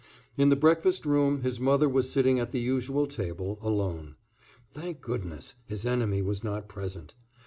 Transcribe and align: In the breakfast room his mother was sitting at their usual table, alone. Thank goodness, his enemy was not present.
In 0.35 0.49
the 0.49 0.55
breakfast 0.55 1.05
room 1.05 1.43
his 1.43 1.59
mother 1.59 1.87
was 1.87 2.09
sitting 2.09 2.39
at 2.39 2.51
their 2.51 2.59
usual 2.59 3.05
table, 3.05 3.59
alone. 3.61 4.15
Thank 4.73 4.99
goodness, 4.99 5.53
his 5.67 5.85
enemy 5.85 6.23
was 6.23 6.43
not 6.43 6.67
present. 6.67 7.13